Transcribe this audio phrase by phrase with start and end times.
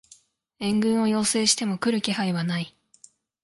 [0.57, 2.75] 援軍を要請しても来る気配はない